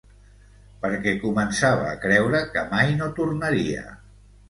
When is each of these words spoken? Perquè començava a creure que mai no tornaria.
Perquè 0.85 1.13
començava 1.27 1.85
a 1.91 2.01
creure 2.07 2.43
que 2.57 2.67
mai 2.75 2.97
no 2.99 3.15
tornaria. 3.23 3.89